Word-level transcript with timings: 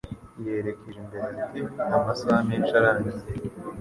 Yerekeje 0.45 0.97
imbere 1.03 1.27
ya 1.37 1.45
TV 1.51 1.65
amasaha 1.97 2.39
menshi 2.49 2.71
arangiye. 2.79 3.23